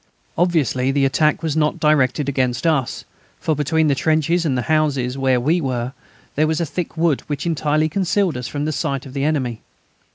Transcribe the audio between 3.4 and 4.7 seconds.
between the trenches and the